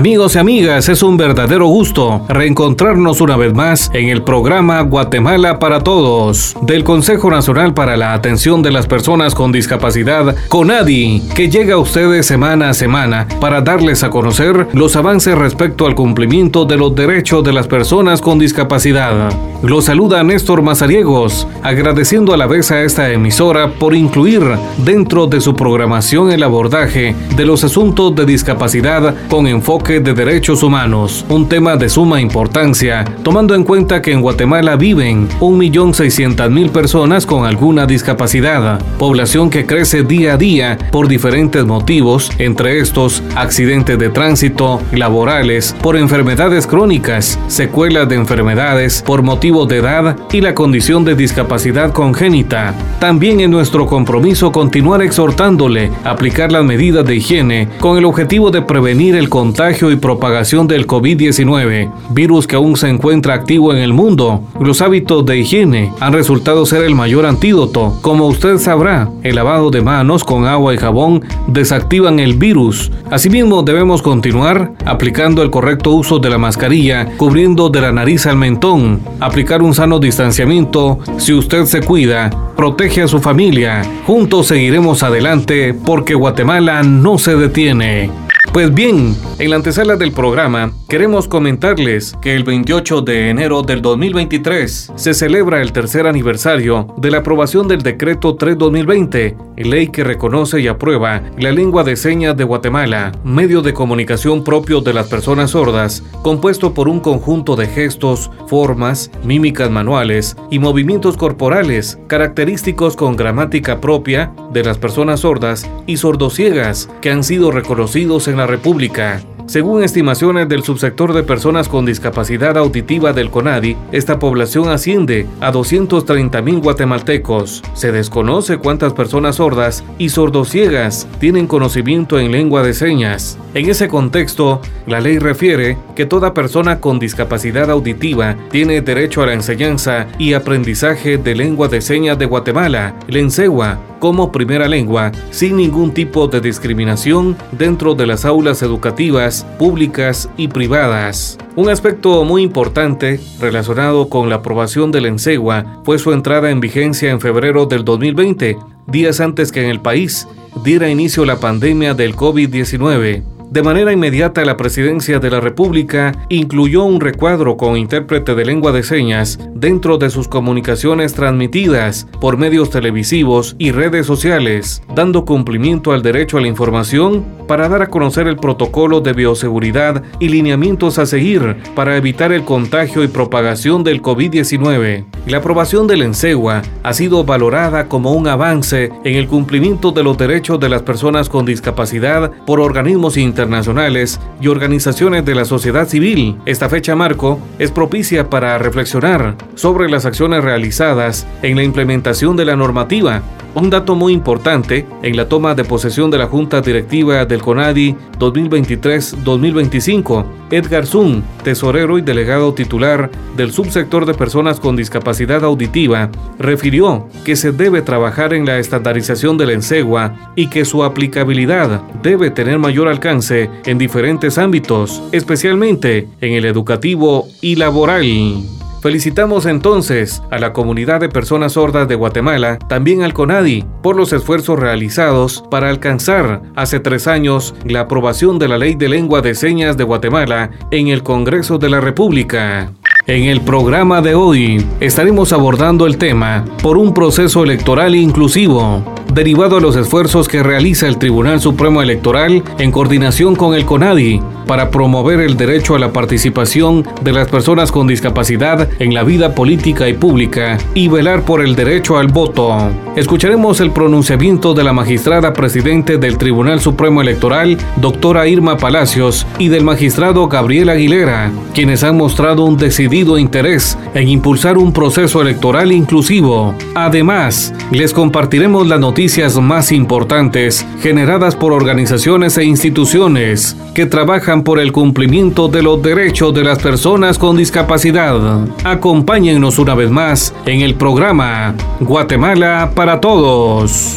[0.00, 5.58] Amigos y amigas, es un verdadero gusto reencontrarnos una vez más en el programa Guatemala
[5.58, 11.50] para Todos del Consejo Nacional para la Atención de las Personas con Discapacidad, CONADI, que
[11.50, 16.64] llega a ustedes semana a semana para darles a conocer los avances respecto al cumplimiento
[16.64, 19.30] de los derechos de las personas con discapacidad.
[19.62, 24.40] Los saluda Néstor Mazariegos, agradeciendo a la vez a esta emisora por incluir
[24.78, 30.62] dentro de su programación el abordaje de los asuntos de discapacidad con enfoque de derechos
[30.62, 37.26] humanos, un tema de suma importancia, tomando en cuenta que en Guatemala viven 1.600.000 personas
[37.26, 43.98] con alguna discapacidad, población que crece día a día por diferentes motivos, entre estos accidentes
[43.98, 50.54] de tránsito, laborales, por enfermedades crónicas, secuelas de enfermedades, por motivos de edad y la
[50.54, 52.74] condición de discapacidad congénita.
[53.00, 58.52] También en nuestro compromiso continuar exhortándole a aplicar las medidas de higiene con el objetivo
[58.52, 63.78] de prevenir el contagio y propagación del COVID-19, virus que aún se encuentra activo en
[63.78, 64.42] el mundo.
[64.60, 67.96] Los hábitos de higiene han resultado ser el mayor antídoto.
[68.02, 72.90] Como usted sabrá, el lavado de manos con agua y jabón desactivan el virus.
[73.10, 78.36] Asimismo, debemos continuar aplicando el correcto uso de la mascarilla, cubriendo de la nariz al
[78.36, 80.98] mentón, aplicar un sano distanciamiento.
[81.18, 83.82] Si usted se cuida, protege a su familia.
[84.06, 88.29] Juntos seguiremos adelante porque Guatemala no se detiene.
[88.52, 93.80] Pues bien, en la antesala del programa queremos comentarles que el 28 de enero del
[93.80, 100.60] 2023 se celebra el tercer aniversario de la aprobación del decreto 3-2020, ley que reconoce
[100.60, 105.52] y aprueba la lengua de señas de Guatemala, medio de comunicación propio de las personas
[105.52, 113.14] sordas, compuesto por un conjunto de gestos, formas, mímicas manuales y movimientos corporales característicos con
[113.14, 119.20] gramática propia de las personas sordas y sordociegas que han sido reconocidos en la República.
[119.50, 125.52] Según estimaciones del subsector de personas con discapacidad auditiva del CONADI, esta población asciende a
[125.52, 127.60] 230.000 guatemaltecos.
[127.74, 133.40] Se desconoce cuántas personas sordas y sordociegas tienen conocimiento en lengua de señas.
[133.52, 139.26] En ese contexto, la ley refiere que toda persona con discapacidad auditiva tiene derecho a
[139.26, 145.56] la enseñanza y aprendizaje de lengua de señas de Guatemala, Lensegua, como primera lengua, sin
[145.56, 151.38] ningún tipo de discriminación dentro de las aulas educativas públicas y privadas.
[151.56, 157.10] Un aspecto muy importante relacionado con la aprobación del ENSEGUA fue su entrada en vigencia
[157.10, 158.56] en febrero del 2020,
[158.86, 160.26] días antes que en el país
[160.64, 163.39] diera inicio la pandemia del COVID-19.
[163.50, 168.70] De manera inmediata, la presidencia de la República incluyó un recuadro con intérprete de lengua
[168.70, 175.90] de señas dentro de sus comunicaciones transmitidas por medios televisivos y redes sociales, dando cumplimiento
[175.90, 181.00] al derecho a la información para dar a conocer el protocolo de bioseguridad y lineamientos
[181.00, 185.06] a seguir para evitar el contagio y propagación del COVID-19.
[185.26, 190.16] La aprobación del ENSEGUA ha sido valorada como un avance en el cumplimiento de los
[190.16, 196.38] derechos de las personas con discapacidad por organismos internacionales y organizaciones de la sociedad civil.
[196.46, 202.46] Esta fecha marco es propicia para reflexionar sobre las acciones realizadas en la implementación de
[202.46, 203.22] la normativa
[203.54, 207.96] un dato muy importante en la toma de posesión de la Junta Directiva del CONADI
[208.18, 215.09] 2023-2025, Edgar Zun, tesorero y delegado titular del subsector de personas con discapacidad
[215.42, 221.82] auditiva, refirió que se debe trabajar en la estandarización del ENSEGUA y que su aplicabilidad
[222.02, 228.40] debe tener mayor alcance en diferentes ámbitos, especialmente en el educativo y laboral.
[228.80, 234.14] Felicitamos entonces a la comunidad de personas sordas de Guatemala, también al CONADI, por los
[234.14, 239.34] esfuerzos realizados para alcanzar hace tres años la aprobación de la Ley de Lengua de
[239.34, 242.72] Señas de Guatemala en el Congreso de la República.
[243.06, 248.84] En el programa de hoy estaremos abordando el tema por un proceso electoral inclusivo.
[249.12, 254.20] Derivado de los esfuerzos que realiza el Tribunal Supremo Electoral en coordinación con el CONADI
[254.46, 259.34] para promover el derecho a la participación de las personas con discapacidad en la vida
[259.34, 262.56] política y pública y velar por el derecho al voto.
[262.96, 269.48] Escucharemos el pronunciamiento de la magistrada presidente del Tribunal Supremo Electoral, doctora Irma Palacios, y
[269.48, 275.70] del magistrado Gabriel Aguilera, quienes han mostrado un decidido interés en impulsar un proceso electoral
[275.70, 276.54] inclusivo.
[276.74, 284.58] Además, les compartiremos las noticias más importantes generadas por organizaciones e instituciones que trabajan por
[284.60, 288.46] el cumplimiento de los derechos de las personas con discapacidad.
[288.62, 293.94] Acompáñennos una vez más en el programa Guatemala para Todos.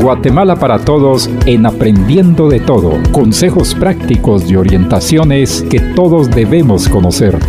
[0.00, 2.92] Guatemala para Todos en Aprendiendo de Todo.
[3.10, 7.40] Consejos prácticos y orientaciones que todos debemos conocer.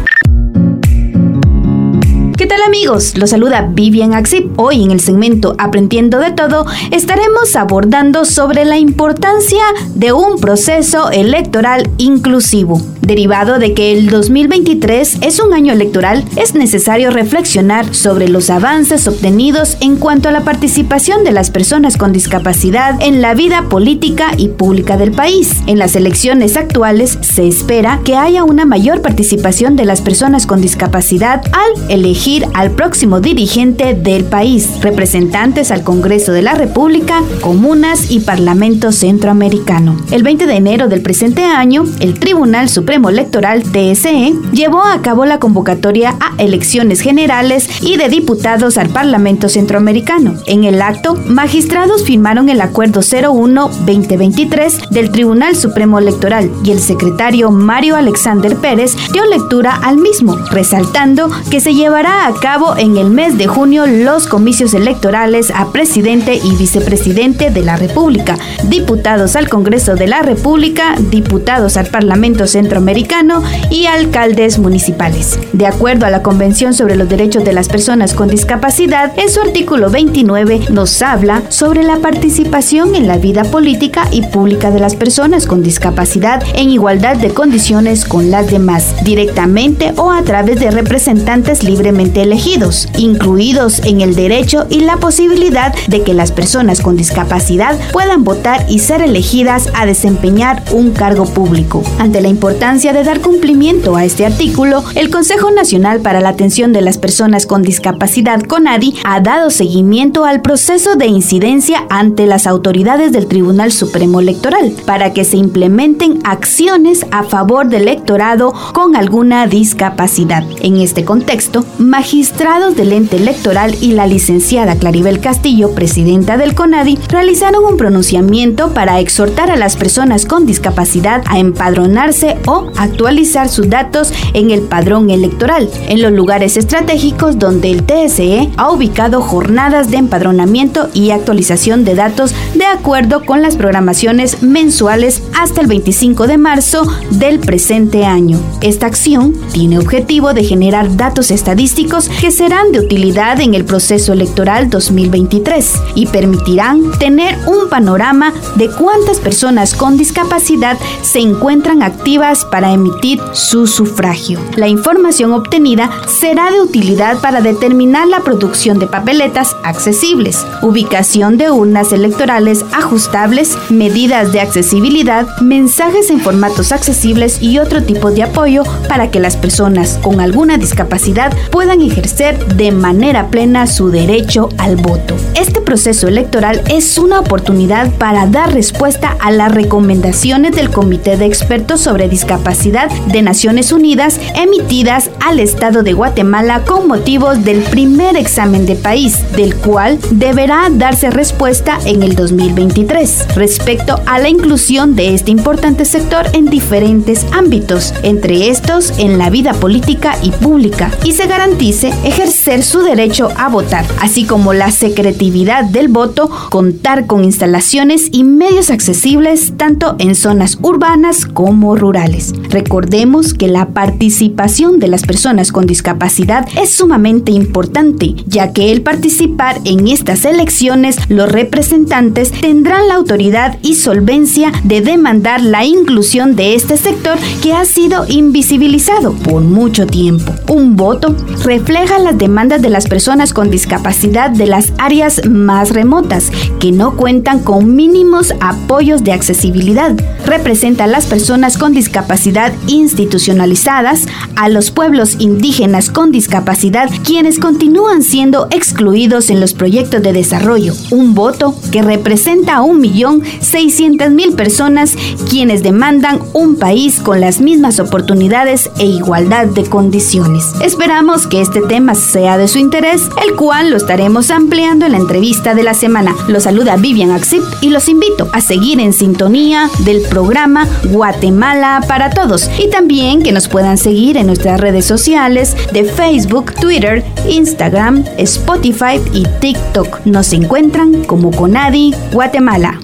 [2.42, 3.18] ¿Qué tal amigos?
[3.18, 4.60] Los saluda Vivian Axip.
[4.60, 9.64] Hoy en el segmento Aprendiendo de Todo estaremos abordando sobre la importancia
[9.96, 12.82] de un proceso electoral inclusivo.
[13.02, 19.08] Derivado de que el 2023 es un año electoral, es necesario reflexionar sobre los avances
[19.08, 24.32] obtenidos en cuanto a la participación de las personas con discapacidad en la vida política
[24.38, 25.62] y pública del país.
[25.68, 30.62] En las elecciones actuales se espera que haya una mayor participación de las personas con
[30.62, 38.12] discapacidad al elegir al próximo dirigente del país, representantes al Congreso de la República, comunas
[38.12, 39.96] y Parlamento Centroamericano.
[40.12, 45.26] El 20 de enero del presente año, el Tribunal Supremo Electoral TSE llevó a cabo
[45.26, 50.36] la convocatoria a elecciones generales y de diputados al Parlamento Centroamericano.
[50.46, 57.52] En el acto, magistrados firmaron el Acuerdo 01-2023 del Tribunal Supremo Electoral y el secretario
[57.52, 63.10] Mario Alexander Pérez dio lectura al mismo, resaltando que se llevará a cabo en el
[63.10, 69.50] mes de junio los comicios electorales a presidente y vicepresidente de la República, diputados al
[69.50, 75.40] Congreso de la República, diputados al Parlamento Centroamericano, Americano y alcaldes municipales.
[75.54, 79.40] De acuerdo a la Convención sobre los Derechos de las Personas con Discapacidad, en su
[79.40, 84.96] artículo 29 nos habla sobre la participación en la vida política y pública de las
[84.96, 90.72] personas con discapacidad en igualdad de condiciones con las demás, directamente o a través de
[90.72, 96.96] representantes libremente elegidos, incluidos en el derecho y la posibilidad de que las personas con
[96.96, 101.84] discapacidad puedan votar y ser elegidas a desempeñar un cargo público.
[102.00, 106.74] Ante la importancia de dar cumplimiento a este artículo, el Consejo Nacional para la Atención
[106.74, 112.48] de las Personas con Discapacidad, CONADI, ha dado seguimiento al proceso de incidencia ante las
[112.48, 118.96] autoridades del Tribunal Supremo Electoral para que se implementen acciones a favor del electorado con
[118.96, 120.44] alguna discapacidad.
[120.62, 121.66] En este contexto,
[122.12, 128.74] magistrados del ente electoral y la licenciada Claribel Castillo, presidenta del CONADI, realizaron un pronunciamiento
[128.74, 134.60] para exhortar a las personas con discapacidad a empadronarse o actualizar sus datos en el
[134.60, 141.12] padrón electoral, en los lugares estratégicos donde el TSE ha ubicado jornadas de empadronamiento y
[141.12, 147.40] actualización de datos de acuerdo con las programaciones mensuales hasta el 25 de marzo del
[147.40, 148.40] presente año.
[148.62, 154.14] Esta acción tiene objetivo de generar datos estadísticos que serán de utilidad en el proceso
[154.14, 162.46] electoral 2023 y permitirán tener un panorama de cuántas personas con discapacidad se encuentran activas
[162.46, 164.40] para emitir su sufragio.
[164.58, 171.50] La información obtenida será de utilidad para determinar la producción de papeletas accesibles, ubicación de
[171.50, 178.64] urnas electorales ajustables, medidas de accesibilidad, mensajes en formatos accesibles y otro tipo de apoyo
[178.90, 184.76] para que las personas con alguna discapacidad puedan ejercer de manera plena su derecho al
[184.76, 185.16] voto.
[185.36, 191.26] Este proceso electoral es una oportunidad para dar respuesta a las recomendaciones del Comité de
[191.26, 197.60] Expertos sobre Discapacidad Capacidad de Naciones Unidas emitidas al Estado de Guatemala con motivos del
[197.60, 204.30] primer examen de país, del cual deberá darse respuesta en el 2023 respecto a la
[204.30, 210.32] inclusión de este importante sector en diferentes ámbitos, entre estos en la vida política y
[210.32, 216.30] pública, y se garantice ejercer su derecho a votar, así como la secretividad del voto,
[216.50, 222.34] contar con instalaciones y medios accesibles tanto en zonas urbanas como rurales.
[222.50, 228.82] Recordemos que la participación de las personas con discapacidad es sumamente importante, ya que el
[228.82, 236.36] participar en estas elecciones, los representantes tendrán la autoridad y solvencia de demandar la inclusión
[236.36, 240.32] de este sector que ha sido invisibilizado por mucho tiempo.
[240.48, 246.32] Un voto refleja las demandas de las personas con discapacidad de las áreas más remotas,
[246.60, 249.96] que no cuentan con mínimos apoyos de accesibilidad.
[250.24, 254.06] Representa a las personas con discapacidad institucionalizadas,
[254.36, 260.76] a los pueblos indígenas con discapacidad, quienes continúan siendo excluidos en los proyectos de desarrollo.
[260.92, 264.91] Un voto que representa a 1.600.000 personas
[265.30, 270.46] quienes demandan un país con las mismas oportunidades e igualdad de condiciones.
[270.62, 274.98] Esperamos que este tema sea de su interés, el cual lo estaremos ampliando en la
[274.98, 276.16] entrevista de la semana.
[276.28, 282.10] Los saluda Vivian Axip y los invito a seguir en sintonía del programa Guatemala para
[282.10, 288.04] Todos y también que nos puedan seguir en nuestras redes sociales de Facebook, Twitter, Instagram,
[288.18, 290.06] Spotify y TikTok.
[290.06, 292.80] Nos encuentran como Conadi Guatemala.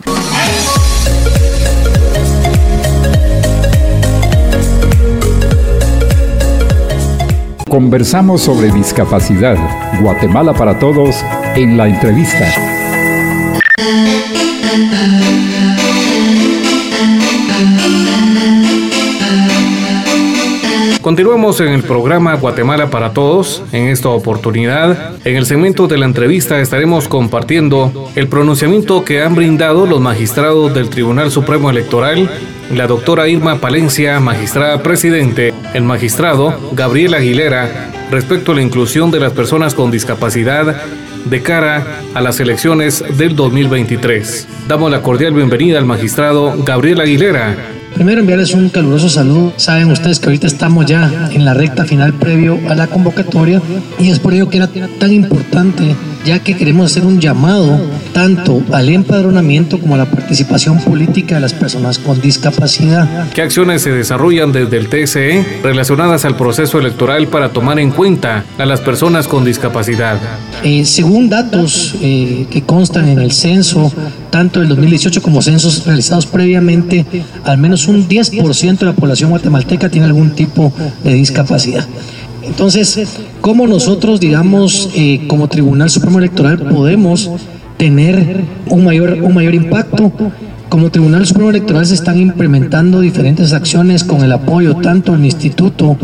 [7.77, 9.55] Conversamos sobre discapacidad.
[10.01, 11.23] Guatemala para todos
[11.55, 12.51] en la entrevista.
[21.03, 23.63] Continuamos en el programa Guatemala para Todos.
[23.71, 29.35] En esta oportunidad, en el segmento de la entrevista estaremos compartiendo el pronunciamiento que han
[29.35, 32.29] brindado los magistrados del Tribunal Supremo Electoral,
[32.75, 39.19] la doctora Irma Palencia, magistrada presidente, el magistrado Gabriel Aguilera, respecto a la inclusión de
[39.19, 40.75] las personas con discapacidad
[41.25, 44.47] de cara a las elecciones del 2023.
[44.67, 47.55] Damos la cordial bienvenida al magistrado Gabriel Aguilera.
[47.93, 49.53] Primero enviarles un caluroso saludo.
[49.57, 53.61] Saben ustedes que ahorita estamos ya en la recta final previo a la convocatoria
[53.99, 54.69] y es por ello que era
[54.99, 55.95] tan importante
[56.27, 57.79] ya que queremos hacer un llamado
[58.11, 63.29] tanto al empadronamiento como a la participación política de las personas con discapacidad.
[63.33, 68.43] ¿Qué acciones se desarrollan desde el TSE relacionadas al proceso electoral para tomar en cuenta
[68.57, 70.19] a las personas con discapacidad?
[70.65, 73.93] Eh, según datos eh, que constan en el censo,
[74.29, 77.05] tanto del 2018 como censos realizados previamente,
[77.45, 80.73] al menos un 10% de la población guatemalteca tiene algún tipo
[81.05, 81.87] de discapacidad.
[82.47, 87.29] Entonces, ¿cómo nosotros, digamos, eh, como Tribunal Supremo Electoral podemos
[87.77, 90.11] tener un mayor, un mayor impacto?
[90.69, 95.97] Como Tribunal Supremo Electoral se están implementando diferentes acciones con el apoyo tanto del Instituto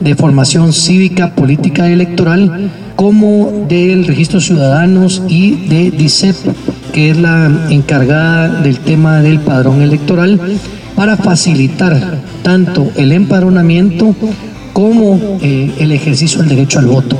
[0.00, 6.34] de Formación Cívica, Política y Electoral como del Registro Ciudadanos y de DICEP,
[6.92, 10.40] que es la encargada del tema del padrón electoral,
[10.96, 14.16] para facilitar tanto el empadronamiento
[14.78, 17.18] como eh, el ejercicio del derecho al voto.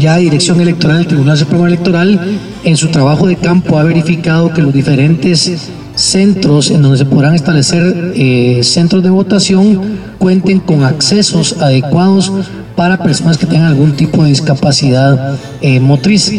[0.00, 2.18] Ya la Dirección Electoral del Tribunal Supremo Electoral
[2.64, 7.34] en su trabajo de campo ha verificado que los diferentes centros en donde se podrán
[7.34, 12.32] establecer eh, centros de votación cuenten con accesos adecuados
[12.74, 16.32] para personas que tengan algún tipo de discapacidad eh, motriz.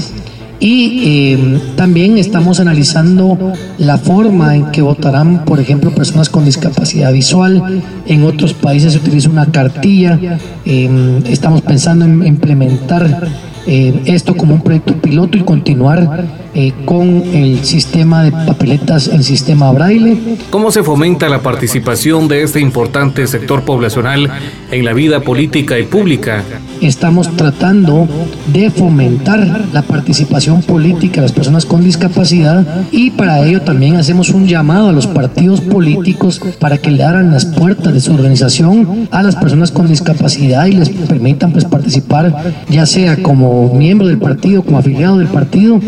[0.65, 7.13] Y eh, también estamos analizando la forma en que votarán, por ejemplo, personas con discapacidad
[7.13, 7.84] visual.
[8.07, 10.39] En otros países se utiliza una cartilla.
[10.65, 13.27] Eh, estamos pensando en implementar
[13.67, 16.25] eh, esto como un proyecto piloto y continuar
[16.57, 20.38] eh, con el sistema de papeletas, el sistema braille.
[20.50, 24.31] ¿Cómo se fomenta la participación de este importante sector poblacional
[24.71, 26.43] en la vida política y pública?
[26.79, 28.07] Estamos tratando
[28.53, 34.29] de fomentar la participación política de las personas con discapacidad y para ello también hacemos
[34.29, 39.09] un llamado a los partidos políticos para que le abran las puertas de su organización
[39.12, 44.19] a las personas con discapacidad y les permitan pues participar ya sea como miembro del
[44.19, 45.81] partido, como afiliado del partido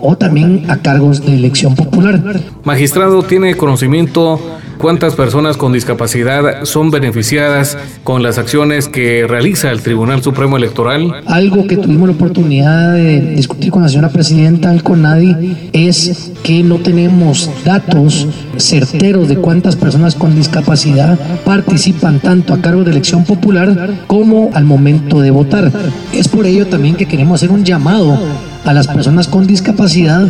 [0.00, 2.22] o también a cargos de elección popular.
[2.64, 4.40] Magistrado, ¿tiene conocimiento
[4.78, 11.22] cuántas personas con discapacidad son beneficiadas con las acciones que realiza el Tribunal Supremo Electoral?
[11.26, 16.62] Algo que tuvimos la oportunidad de discutir con la señora presidenta del CONADI es que
[16.62, 23.24] no tenemos datos certeros de cuántas personas con discapacidad participan tanto a cargo de elección
[23.24, 25.72] popular como al momento de votar.
[26.12, 28.18] Es por ello también que queremos hacer un llamado
[28.64, 30.26] a las personas con discapacidad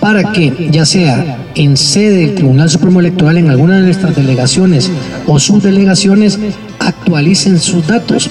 [0.00, 4.90] para que, ya sea en sede del Tribunal Supremo Electoral, en alguna de nuestras delegaciones
[5.26, 6.38] o subdelegaciones,
[6.78, 8.30] actualicen sus datos.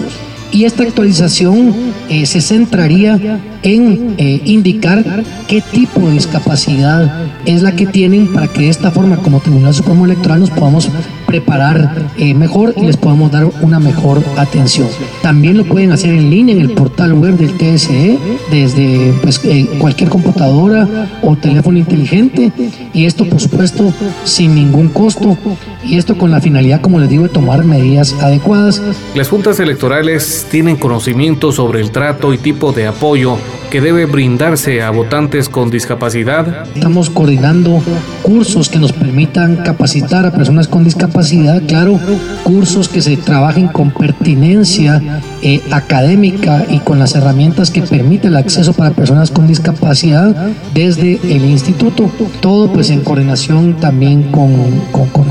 [0.51, 1.73] Y esta actualización
[2.09, 7.11] eh, se centraría en eh, indicar qué tipo de discapacidad
[7.45, 10.89] es la que tienen para que de esta forma, como Tribunal Supremo Electoral, nos podamos
[11.33, 14.87] preparar eh, mejor y les podamos dar una mejor atención.
[15.23, 18.19] También lo pueden hacer en línea en el portal web del TSE
[18.51, 22.51] desde pues, eh, cualquier computadora o teléfono inteligente
[22.93, 23.91] y esto por supuesto
[24.25, 25.35] sin ningún costo
[25.83, 28.79] y esto con la finalidad, como les digo, de tomar medidas adecuadas.
[29.15, 33.37] Las juntas electorales tienen conocimiento sobre el trato y tipo de apoyo
[33.73, 36.67] que debe brindarse a votantes con discapacidad.
[36.75, 37.81] Estamos coordinando
[38.21, 41.22] cursos que nos permitan capacitar a personas con discapacidad,
[41.67, 41.99] claro,
[42.43, 45.01] cursos que se trabajen con pertinencia
[45.41, 50.35] eh, académica y con las herramientas que permiten el acceso para personas con discapacidad
[50.73, 52.09] desde el instituto,
[52.41, 54.53] todo pues en coordinación también con,
[54.91, 55.23] con, con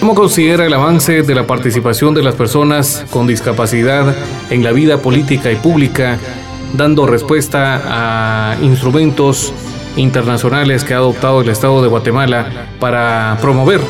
[0.00, 4.14] ¿Cómo considera el avance de la participación de las personas con discapacidad
[4.50, 6.18] en la vida política y pública,
[6.76, 9.52] dando respuesta a instrumentos
[9.96, 13.80] internacionales que ha adoptado el Estado de Guatemala para promover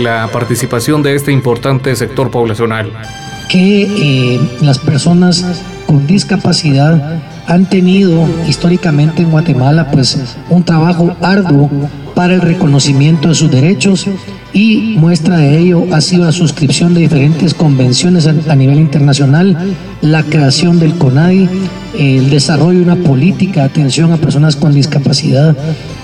[0.00, 2.92] la participación de este importante sector poblacional?
[3.48, 3.82] Que
[4.34, 11.70] eh, las personas con discapacidad han tenido históricamente en Guatemala pues un trabajo arduo
[12.14, 14.06] para el reconocimiento de sus derechos
[14.56, 20.22] y muestra de ello ha sido la suscripción de diferentes convenciones a, nivel internacional, la
[20.22, 21.46] creación del CONADI,
[21.98, 25.54] el desarrollo de una política de atención a personas con discapacidad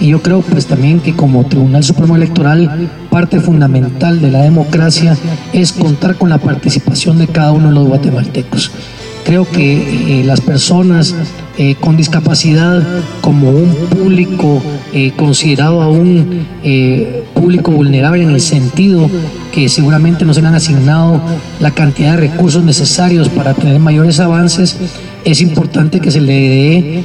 [0.00, 5.16] y yo creo pues también que como Tribunal Supremo Electoral parte fundamental de la democracia
[5.54, 8.70] es contar con la participación de cada uno de los guatemaltecos.
[9.24, 11.14] Creo que eh, las personas
[11.58, 12.82] eh, con discapacidad
[13.20, 14.62] como un público
[14.94, 19.10] eh, considerado aún eh, público vulnerable en el sentido
[19.52, 21.20] que seguramente no se le han asignado
[21.60, 24.78] la cantidad de recursos necesarios para tener mayores avances,
[25.24, 27.04] es importante que se le dé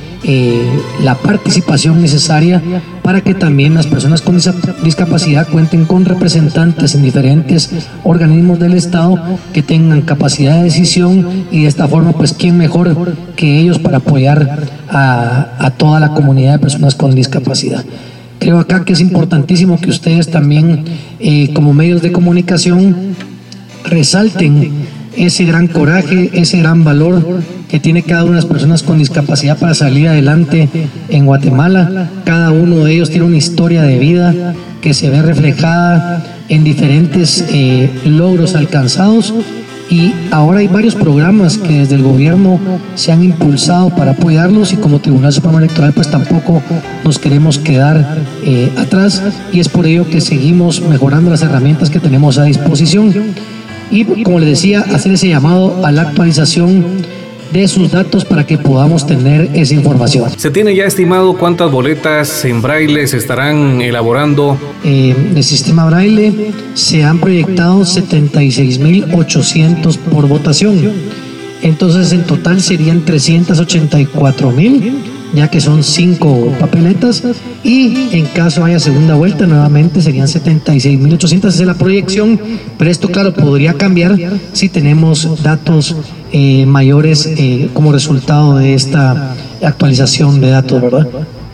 [1.04, 2.62] la participación necesaria
[3.04, 4.38] para que también las personas con
[4.84, 7.70] discapacidad cuenten con representantes en diferentes
[8.04, 9.18] organismos del Estado
[9.54, 13.98] que tengan capacidad de decisión y de esta forma, pues, ¿quién mejor que ellos para
[13.98, 17.84] apoyar a, toda la comunidad de personas con discapacidad.
[18.40, 20.86] Creo acá que es importantísimo que ustedes también,
[21.20, 23.16] eh, como medios de comunicación,
[23.84, 24.72] resalten
[25.18, 27.24] ese gran coraje, ese gran valor
[27.70, 30.70] que tiene cada una de las personas con discapacidad para salir adelante
[31.10, 32.10] en Guatemala.
[32.24, 37.46] Cada uno de ellos tiene una historia de vida que se ve reflejada en diferentes
[37.50, 39.34] eh, logros alcanzados.
[39.90, 42.60] Y ahora hay varios programas que desde el gobierno
[42.96, 46.62] se han impulsado para apoyarlos y como Tribunal Supremo Electoral pues tampoco
[47.06, 49.24] nos queremos quedar eh, atrás.
[49.54, 53.14] Y es por ello que seguimos mejorando las herramientas que tenemos a disposición
[53.92, 56.84] y como les decía hacer ese llamado a la actualización
[57.52, 60.30] de sus datos para que podamos tener esa información.
[60.38, 64.58] ¿Se tiene ya estimado cuántas boletas en braille se estarán elaborando?
[64.84, 70.78] Eh, el sistema braille se han proyectado 76.800 por votación.
[71.62, 77.24] Entonces en total serían 384.000 ya que son cinco papeletas
[77.64, 82.40] y en caso haya segunda vuelta nuevamente serían 76.800, esa es la proyección,
[82.78, 84.18] pero esto claro podría cambiar
[84.54, 85.96] si tenemos datos
[86.32, 91.08] eh, mayores eh, como resultado de esta actualización de datos, ¿verdad?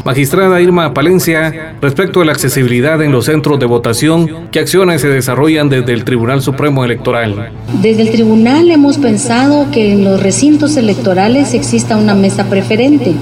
[0.05, 5.07] Magistrada Irma Palencia, respecto a la accesibilidad en los centros de votación, ¿qué acciones se
[5.07, 7.51] desarrollan desde el Tribunal Supremo Electoral?
[7.81, 13.13] Desde el Tribunal hemos pensado que en los recintos electorales exista una mesa preferente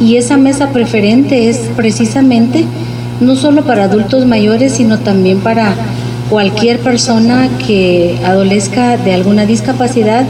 [0.00, 2.64] y esa mesa preferente es precisamente
[3.20, 5.74] no solo para adultos mayores, sino también para
[6.28, 10.24] cualquier persona que adolezca de alguna discapacidad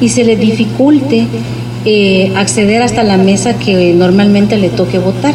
[0.00, 1.26] y se le dificulte
[1.84, 5.34] eh, acceder hasta la mesa que normalmente le toque votar.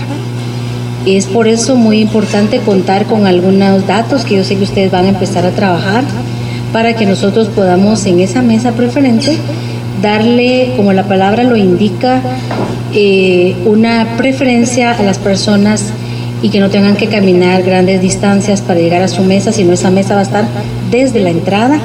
[1.06, 5.06] Es por eso muy importante contar con algunos datos que yo sé que ustedes van
[5.06, 6.04] a empezar a trabajar
[6.72, 9.38] para que nosotros podamos en esa mesa preferente
[10.02, 12.22] darle, como la palabra lo indica,
[12.94, 15.94] eh, una preferencia a las personas
[16.42, 19.92] y que no tengan que caminar grandes distancias para llegar a su mesa, sino esa
[19.92, 20.46] mesa va a estar
[20.90, 21.80] desde la entrada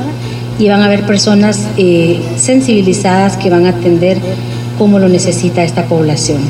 [0.59, 4.19] y van a haber personas eh, sensibilizadas que van a atender
[4.79, 6.40] como lo necesita esta población,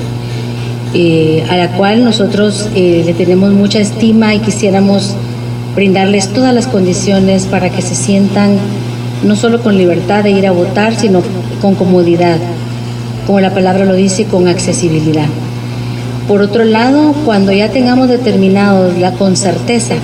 [0.95, 5.15] eh, a la cual nosotros le tenemos mucha estima y quisiéramos
[5.75, 8.59] brindarles todas las condiciones para que se sientan
[9.23, 11.23] no solo con libertad de ir a votar, sino
[11.61, 12.39] con comodidad,
[13.27, 15.27] como la palabra lo dice, con accesibilidad.
[16.29, 19.95] Por otro lado, cuando ya tengamos determinados la, con certeza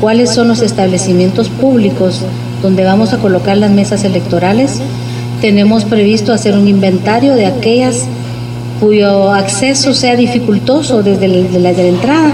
[0.00, 2.20] cuáles son los establecimientos públicos
[2.62, 4.80] donde vamos a colocar las mesas electorales,
[5.40, 8.06] tenemos previsto hacer un inventario de aquellas
[8.80, 12.32] cuyo acceso sea dificultoso desde la, la entrada,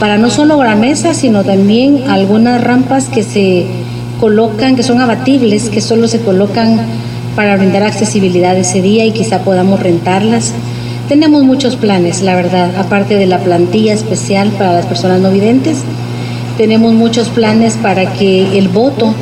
[0.00, 3.66] para no solo la mesa, sino también algunas rampas que se
[4.20, 6.80] colocan, que son abatibles, que solo se colocan
[7.34, 10.52] para brindar accesibilidad ese día y quizá podamos rentarlas.
[11.08, 15.78] Tenemos muchos planes, la verdad, aparte de la plantilla especial para las personas no videntes,
[16.56, 19.12] tenemos muchos planes para que el voto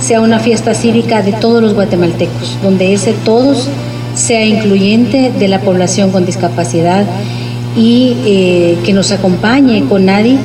[0.00, 3.68] sea una fiesta cívica de todos los guatemaltecos, donde ese todos
[4.14, 7.04] sea incluyente de la población con discapacidad
[7.76, 10.38] y eh, que nos acompañe con nadie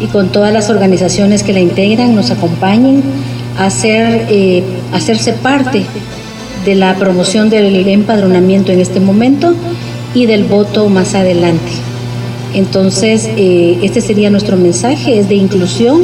[0.00, 3.02] y con todas las organizaciones que la integran, nos acompañen
[3.58, 5.86] a hacer, eh, hacerse parte
[6.64, 9.54] de la promoción del empadronamiento en este momento
[10.14, 11.72] y del voto más adelante.
[12.54, 16.02] Entonces, eh, este sería nuestro mensaje, es de inclusión,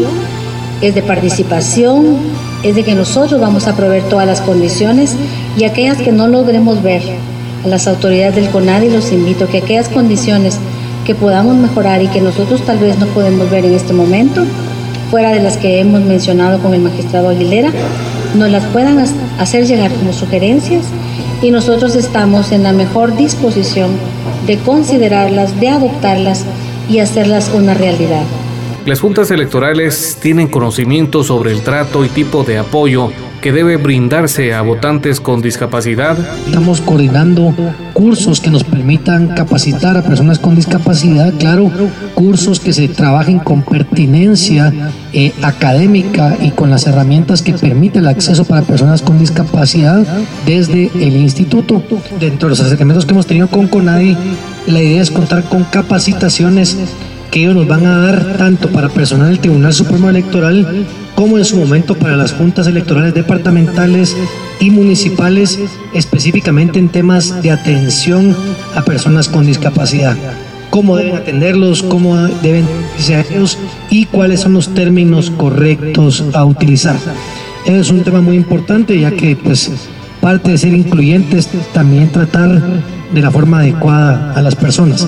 [0.80, 2.16] es de participación,
[2.62, 5.14] es de que nosotros vamos a proveer todas las condiciones
[5.56, 7.02] y aquellas que no logremos ver
[7.64, 10.58] a las autoridades del CONADI los invito a que aquellas condiciones
[11.04, 14.44] que podamos mejorar y que nosotros tal vez no podemos ver en este momento,
[15.10, 17.70] fuera de las que hemos mencionado con el magistrado Aguilera,
[18.34, 18.98] nos las puedan
[19.38, 20.84] hacer llegar como sugerencias
[21.42, 23.90] y nosotros estamos en la mejor disposición
[24.46, 26.44] de considerarlas, de adoptarlas
[26.88, 28.22] y hacerlas una realidad.
[28.86, 34.54] Las juntas electorales tienen conocimiento sobre el trato y tipo de apoyo que debe brindarse
[34.54, 36.16] a votantes con discapacidad.
[36.46, 37.54] Estamos coordinando
[37.92, 41.70] cursos que nos permitan capacitar a personas con discapacidad, claro,
[42.14, 44.72] cursos que se trabajen con pertinencia
[45.12, 50.04] eh, académica y con las herramientas que permiten el acceso para personas con discapacidad
[50.46, 51.82] desde el instituto.
[52.18, 54.16] Dentro de los acercamientos que hemos tenido con CONADI,
[54.66, 56.76] la idea es contar con capacitaciones
[57.30, 61.44] que ellos nos van a dar tanto para personal del Tribunal Supremo Electoral como en
[61.44, 64.16] su momento para las juntas electorales departamentales
[64.60, 65.58] y municipales,
[65.92, 68.36] específicamente en temas de atención
[68.74, 70.16] a personas con discapacidad.
[70.70, 72.66] Cómo deben atenderlos, cómo deben
[73.08, 73.58] ellos
[73.90, 76.96] y cuáles son los términos correctos a utilizar.
[77.66, 79.70] es un tema muy importante ya que pues
[80.20, 82.62] parte de ser incluyentes también tratar
[83.12, 85.06] de la forma adecuada a las personas.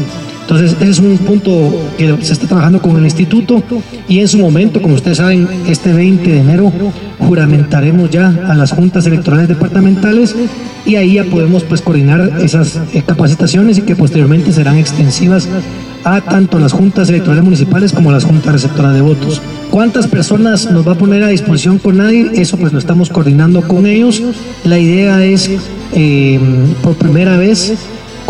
[0.50, 3.62] Entonces, ese es un punto que se está trabajando con el instituto
[4.08, 6.72] y en su momento, como ustedes saben, este 20 de enero
[7.20, 10.34] juramentaremos ya a las juntas electorales departamentales
[10.84, 15.46] y ahí ya podemos pues coordinar esas eh, capacitaciones y que posteriormente serán extensivas
[16.02, 19.40] a tanto las juntas electorales municipales como las juntas receptoras de votos.
[19.70, 22.28] ¿Cuántas personas nos va a poner a disposición con nadie?
[22.34, 24.20] Eso pues lo estamos coordinando con ellos.
[24.64, 25.48] La idea es
[25.92, 26.40] eh,
[26.82, 27.72] por primera vez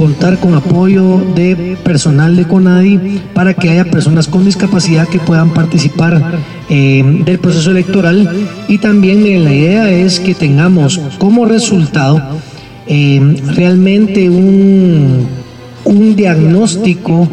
[0.01, 5.51] contar con apoyo de personal de CONADI para que haya personas con discapacidad que puedan
[5.53, 6.39] participar
[6.71, 8.49] eh, del proceso electoral.
[8.67, 12.19] Y también la idea es que tengamos como resultado
[12.87, 15.27] eh, realmente un,
[15.85, 17.29] un diagnóstico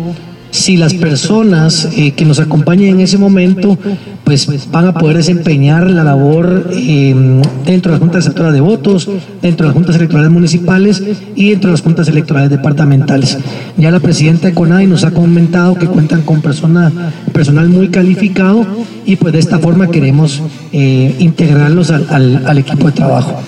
[0.67, 3.77] si las personas eh, que nos acompañan en ese momento
[4.25, 9.09] pues van a poder desempeñar la labor em, dentro de las juntas electorales de votos,
[9.41, 11.01] dentro de las juntas electorales municipales
[11.37, 13.37] y dentro de las juntas electorales departamentales.
[13.77, 16.91] Ya la presidenta de CONADI nos ha comentado que cuentan con persona,
[17.31, 18.67] personal muy calificado
[19.05, 20.41] y pues de esta forma queremos
[20.73, 23.39] eh, integrarlos al, equipo de trabajo.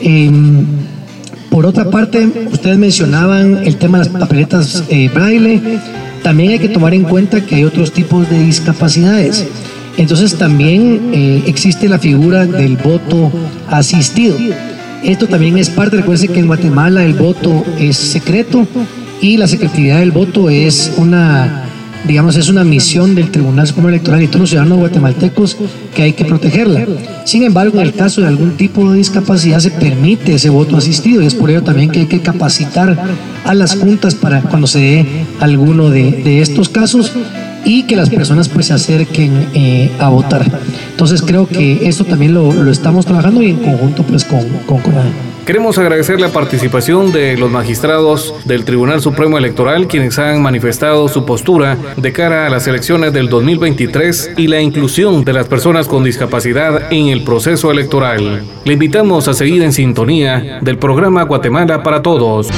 [0.00, 0.64] Em,
[1.48, 5.62] por otra parte, ustedes mencionaban el tema de las papeletas eh, braille.
[6.26, 9.46] También hay que tomar en cuenta que hay otros tipos de discapacidades.
[9.96, 13.30] Entonces también eh, existe la figura del voto
[13.68, 14.36] asistido.
[15.04, 18.66] Esto también es parte, recuerden que en Guatemala el voto es secreto
[19.22, 21.65] y la secretividad del voto es una
[22.06, 25.56] digamos, es una misión del Tribunal Supremo Electoral y todos los ciudadanos guatemaltecos
[25.94, 26.86] que hay que protegerla.
[27.24, 31.22] Sin embargo, en el caso de algún tipo de discapacidad se permite ese voto asistido
[31.22, 32.96] y es por ello también que hay que capacitar
[33.44, 35.06] a las juntas para cuando se dé
[35.40, 37.12] alguno de, estos casos
[37.64, 40.46] y que las personas pues se acerquen eh, a votar.
[40.90, 44.80] Entonces creo que esto también lo, estamos trabajando y en conjunto pues con, con
[45.46, 51.24] Queremos agradecer la participación de los magistrados del Tribunal Supremo Electoral quienes han manifestado su
[51.24, 56.02] postura de cara a las elecciones del 2023 y la inclusión de las personas con
[56.02, 58.42] discapacidad en el proceso electoral.
[58.64, 62.48] Le invitamos a seguir en sintonía del programa Guatemala para Todos.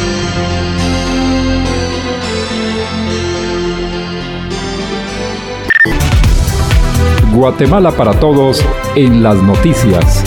[7.34, 8.64] Guatemala para Todos
[8.96, 10.24] en las noticias.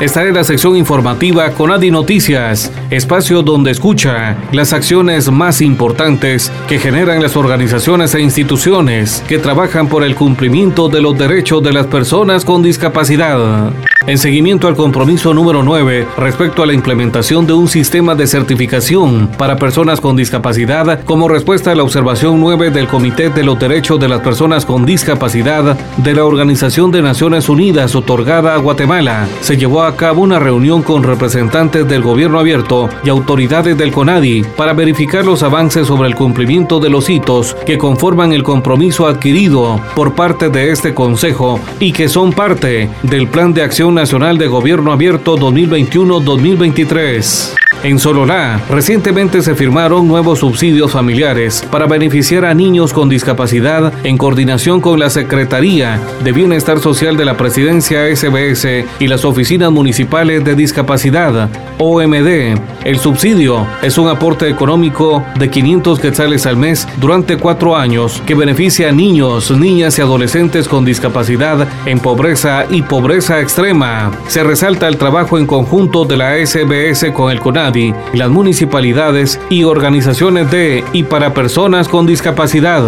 [0.00, 2.72] Esta es la sección informativa con Adi Noticias.
[2.88, 9.88] espacio donde escucha las acciones más importantes que generan las organizaciones e instituciones que trabajan
[9.88, 13.72] por el cumplimiento de los derechos de las personas con discapacidad.
[14.06, 19.28] En seguimiento al compromiso número 9 respecto a la implementación de un sistema de certificación
[19.36, 24.00] para personas con discapacidad como respuesta a la observación 9 del Comité de los Derechos
[24.00, 29.58] de las Personas con Discapacidad de la Organización de Naciones Unidas otorgada a Guatemala, se
[29.58, 34.72] llevó a cabo una reunión con representantes del gobierno abierto y autoridades del CONADI para
[34.72, 40.14] verificar los avances sobre el cumplimiento de los hitos que conforman el compromiso adquirido por
[40.14, 44.92] parte de este Consejo y que son parte del Plan de Acción Nacional de Gobierno
[44.92, 47.60] Abierto 2021-2023.
[47.82, 54.18] En Sololá, recientemente se firmaron nuevos subsidios familiares para beneficiar a niños con discapacidad en
[54.18, 59.79] coordinación con la Secretaría de Bienestar Social de la Presidencia SBS y las oficinas municipales
[59.84, 62.58] de discapacidad, OMD.
[62.84, 68.34] El subsidio es un aporte económico de 500 quetzales al mes durante cuatro años que
[68.34, 74.10] beneficia a niños, niñas y adolescentes con discapacidad en pobreza y pobreza extrema.
[74.28, 77.70] Se resalta el trabajo en conjunto de la SBS con el CONAD
[78.12, 82.82] las municipalidades y organizaciones de y para personas con discapacidad.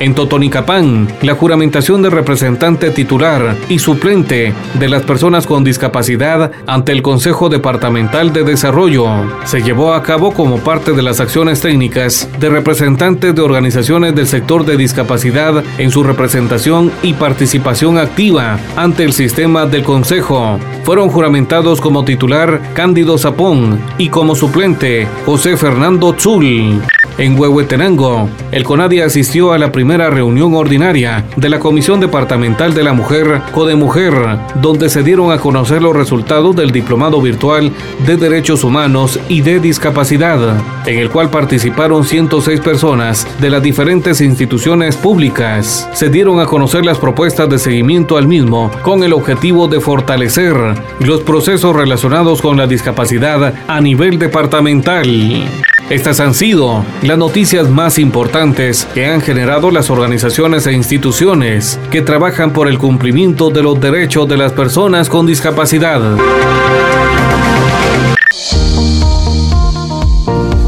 [0.00, 6.92] En Totonicapán, la juramentación de representante titular y suplente de las personas con discapacidad ante
[6.92, 9.06] el Consejo Departamental de Desarrollo
[9.44, 14.26] se llevó a cabo como parte de las acciones técnicas de representantes de organizaciones del
[14.26, 20.58] sector de discapacidad en su representación y participación activa ante el sistema del Consejo.
[20.84, 26.80] Fueron juramentados como titular Cándido Zapón y como suplente José Fernando Zul.
[27.18, 32.84] En Huehuetenango, el CONADI asistió a la primera reunión ordinaria de la Comisión Departamental de
[32.84, 34.14] la Mujer, Codemujer,
[34.60, 37.72] donde se dieron a conocer los resultados del Diplomado Virtual
[38.06, 40.38] de Derechos Humanos y de Discapacidad,
[40.86, 45.88] en el cual participaron 106 personas de las diferentes instituciones públicas.
[45.92, 50.54] Se dieron a conocer las propuestas de seguimiento al mismo con el objetivo de fortalecer
[51.00, 55.69] los procesos relacionados con la discapacidad a nivel departamental.
[55.90, 62.00] Estas han sido las noticias más importantes que han generado las organizaciones e instituciones que
[62.00, 66.00] trabajan por el cumplimiento de los derechos de las personas con discapacidad.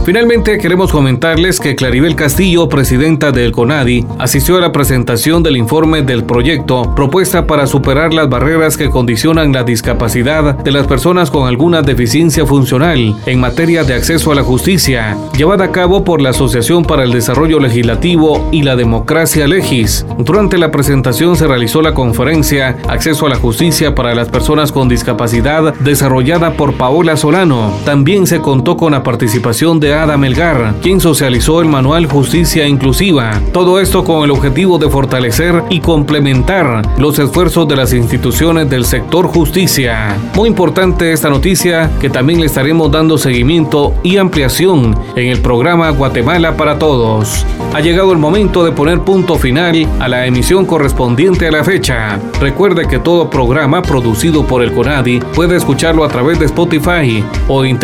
[0.05, 6.03] Finalmente queremos comentarles que Claribel Castillo, presidenta del CONADI, asistió a la presentación del informe
[6.03, 11.47] del proyecto propuesta para superar las barreras que condicionan la discapacidad de las personas con
[11.47, 16.31] alguna deficiencia funcional en materia de acceso a la justicia, llevada a cabo por la
[16.31, 20.05] Asociación para el Desarrollo Legislativo y la Democracia Legis.
[20.19, 24.89] Durante la presentación se realizó la conferencia Acceso a la Justicia para las Personas con
[24.89, 27.73] Discapacidad desarrollada por Paola Solano.
[27.85, 33.41] También se contó con la participación de Ada Melgar, quien socializó el manual Justicia Inclusiva.
[33.53, 38.85] Todo esto con el objetivo de fortalecer y complementar los esfuerzos de las instituciones del
[38.85, 40.17] sector justicia.
[40.35, 45.91] Muy importante esta noticia que también le estaremos dando seguimiento y ampliación en el programa
[45.91, 47.47] Guatemala para Todos.
[47.75, 52.19] Ha llegado el momento de poner punto final a la emisión correspondiente a la fecha.
[52.41, 57.65] Recuerde que todo programa producido por el CONADI puede escucharlo a través de Spotify o
[57.65, 57.79] en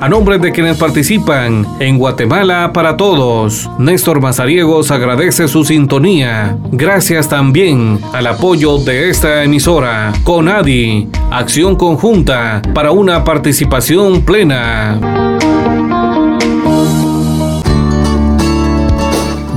[0.00, 6.56] a nombre de quienes participan en Guatemala para Todos, Néstor Mazariegos agradece su sintonía.
[6.70, 15.31] Gracias también al apoyo de esta emisora, CONADI, Acción Conjunta para una participación plena.